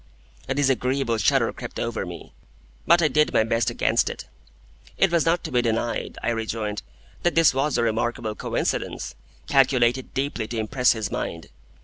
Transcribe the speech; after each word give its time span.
A 0.49 0.55
disagreeable 0.55 1.19
shudder 1.19 1.53
crept 1.53 1.79
over 1.79 2.07
me, 2.07 2.33
but 2.87 3.03
I 3.03 3.07
did 3.07 3.31
my 3.31 3.43
best 3.43 3.69
against 3.69 4.09
it. 4.09 4.25
It 4.97 5.11
was 5.11 5.27
not 5.27 5.43
to 5.43 5.51
be 5.51 5.61
denied, 5.61 6.17
I 6.23 6.31
rejoined, 6.31 6.81
that 7.21 7.35
this 7.35 7.53
was 7.53 7.77
a 7.77 7.83
remarkable 7.83 8.33
coincidence, 8.33 9.13
calculated 9.45 10.15
deeply 10.15 10.47
to 10.47 10.57
impress 10.57 10.93
his 10.93 11.11
mind. 11.11 11.49